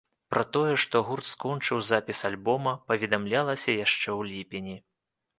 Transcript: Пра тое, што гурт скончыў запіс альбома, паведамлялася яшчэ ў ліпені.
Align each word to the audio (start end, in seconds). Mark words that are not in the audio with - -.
Пра 0.33 0.43
тое, 0.55 0.69
што 0.83 0.99
гурт 1.09 1.25
скончыў 1.31 1.81
запіс 1.89 2.21
альбома, 2.29 2.73
паведамлялася 2.93 3.75
яшчэ 3.85 4.03
ў 4.05 4.21
ліпені. 4.31 4.75